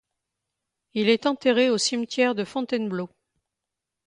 [0.95, 3.07] Il est enterré au cimetière de Fontainebleau.